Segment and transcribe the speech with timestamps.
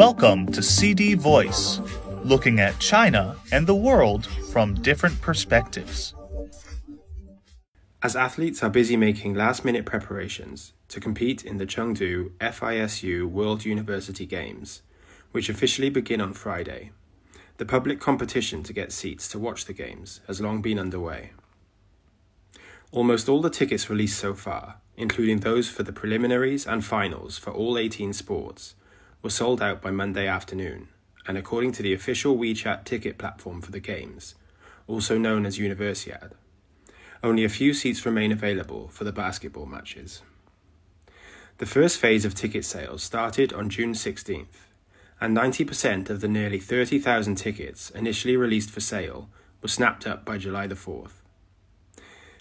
[0.00, 1.78] Welcome to CD Voice,
[2.24, 6.14] looking at China and the world from different perspectives.
[8.02, 13.66] As athletes are busy making last minute preparations to compete in the Chengdu FISU World
[13.66, 14.80] University Games,
[15.32, 16.92] which officially begin on Friday,
[17.58, 21.32] the public competition to get seats to watch the Games has long been underway.
[22.90, 27.50] Almost all the tickets released so far, including those for the preliminaries and finals for
[27.50, 28.76] all 18 sports,
[29.22, 30.88] were sold out by Monday afternoon,
[31.26, 34.34] and according to the official WeChat ticket platform for the Games,
[34.86, 36.32] also known as Universiade,
[37.22, 40.22] only a few seats remain available for the basketball matches.
[41.58, 44.66] The first phase of ticket sales started on June 16th,
[45.20, 49.28] and 90% of the nearly 30,000 tickets initially released for sale
[49.60, 51.20] were snapped up by July the 4th.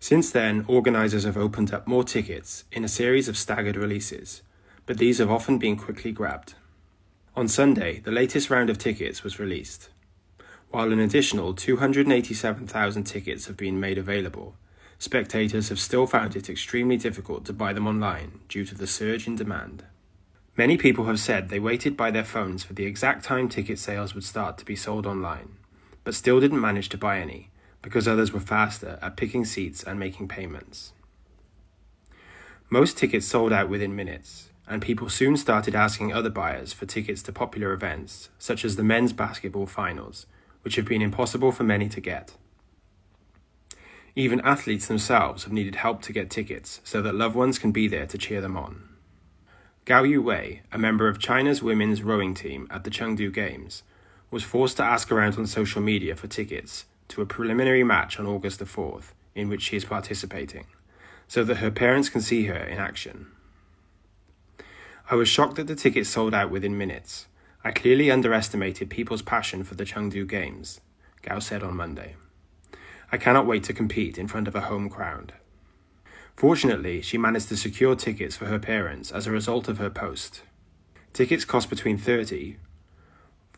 [0.00, 4.42] Since then, organisers have opened up more tickets in a series of staggered releases,
[4.86, 6.54] but these have often been quickly grabbed.
[7.36, 9.88] On Sunday, the latest round of tickets was released.
[10.70, 14.54] While an additional 287,000 tickets have been made available,
[15.00, 19.26] spectators have still found it extremely difficult to buy them online due to the surge
[19.26, 19.84] in demand.
[20.56, 24.14] Many people have said they waited by their phones for the exact time ticket sales
[24.14, 25.56] would start to be sold online,
[26.04, 27.50] but still didn't manage to buy any
[27.82, 30.92] because others were faster at picking seats and making payments.
[32.70, 37.22] Most tickets sold out within minutes, and people soon started asking other buyers for tickets
[37.22, 40.26] to popular events, such as the men's basketball finals,
[40.62, 42.34] which have been impossible for many to get.
[44.16, 47.88] Even athletes themselves have needed help to get tickets so that loved ones can be
[47.88, 48.88] there to cheer them on.
[49.84, 53.82] Gao Yuwei, a member of China's women's rowing team at the Chengdu Games,
[54.30, 58.26] was forced to ask around on social media for tickets to a preliminary match on
[58.26, 60.66] August the 4th, in which she is participating,
[61.28, 63.26] so that her parents can see her in action.
[65.10, 67.26] I was shocked that the tickets sold out within minutes.
[67.62, 70.80] I clearly underestimated people's passion for the Chengdu Games,
[71.20, 72.16] Gao said on Monday.
[73.12, 75.34] I cannot wait to compete in front of a home crowd.
[76.36, 80.42] Fortunately, she managed to secure tickets for her parents as a result of her post.
[81.12, 82.56] Tickets cost between 30,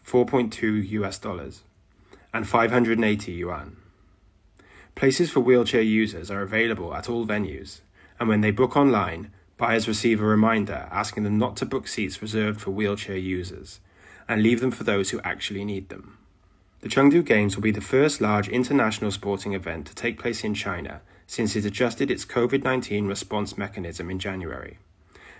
[0.04, 1.62] 4.2 US dollars,
[2.34, 3.76] and 580 yuan.
[4.96, 7.82] Places for wheelchair users are available at all venues,
[8.18, 12.20] and when they book online, buyers receive a reminder asking them not to book seats
[12.20, 13.80] reserved for wheelchair users
[14.28, 16.18] and leave them for those who actually need them.
[16.80, 20.54] The Chengdu Games will be the first large international sporting event to take place in
[20.54, 24.78] China since it adjusted its COVID 19 response mechanism in January,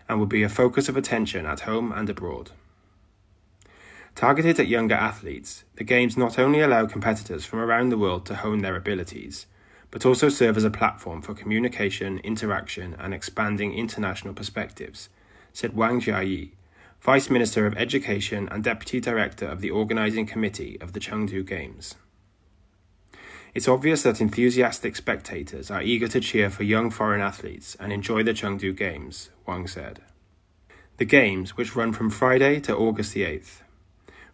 [0.09, 2.51] and will be a focus of attention at home and abroad.
[4.15, 8.37] Targeted at younger athletes, the Games not only allow competitors from around the world to
[8.37, 9.47] hone their abilities,
[9.97, 15.09] but also serve as a platform for communication, interaction, and expanding international perspectives,
[15.55, 16.51] said Wang Jiayi,
[17.01, 21.95] Vice Minister of Education and Deputy Director of the Organizing Committee of the Chengdu Games.
[23.55, 28.23] It's obvious that enthusiastic spectators are eager to cheer for young foreign athletes and enjoy
[28.23, 30.03] the Chengdu Games, Wang said.
[30.99, 33.63] The Games, which run from Friday to August the 8th,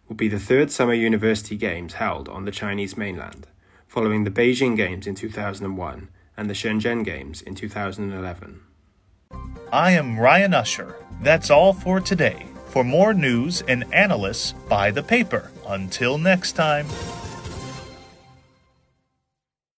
[0.09, 3.47] will be the third Summer University Games held on the Chinese mainland
[3.93, 8.59] following the Beijing Games in 2001 and the Shenzhen Games in 2011.
[9.71, 10.95] I am Ryan Usher.
[11.21, 12.47] That's all for today.
[12.69, 15.51] For more news and analysis, buy the paper.
[15.67, 16.87] Until next time.